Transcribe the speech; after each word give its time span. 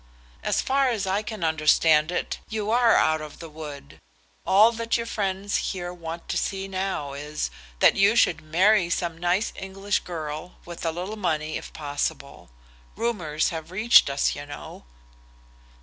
"As 0.41 0.63
far 0.63 0.89
as 0.89 1.05
I 1.05 1.21
can 1.21 1.43
understand 1.43 2.11
it, 2.11 2.39
you 2.49 2.71
are 2.71 2.95
out 2.95 3.21
of 3.21 3.37
the 3.37 3.51
wood. 3.51 4.01
All 4.47 4.71
that 4.71 4.97
your 4.97 5.05
friends 5.05 5.57
here 5.57 5.93
want 5.93 6.27
to 6.29 6.37
see 6.39 6.67
now 6.67 7.13
is, 7.13 7.51
that 7.81 7.95
you 7.95 8.15
should 8.15 8.41
marry 8.41 8.89
some 8.89 9.15
nice 9.15 9.53
English 9.55 9.99
girl, 9.99 10.55
with 10.65 10.83
a 10.87 10.91
little 10.91 11.17
money, 11.17 11.55
if 11.55 11.71
possible. 11.71 12.49
Rumours 12.95 13.49
have 13.49 13.69
reached 13.69 14.09
us, 14.09 14.33
you 14.33 14.43
know." 14.47 14.85